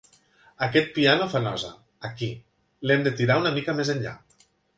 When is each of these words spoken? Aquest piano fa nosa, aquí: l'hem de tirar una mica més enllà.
Aquest 0.67 0.87
piano 0.95 1.27
fa 1.33 1.41
nosa, 1.47 1.69
aquí: 2.09 2.31
l'hem 2.91 3.05
de 3.11 3.13
tirar 3.21 3.37
una 3.45 3.53
mica 3.61 3.79
més 3.83 3.93
enllà. 3.97 4.17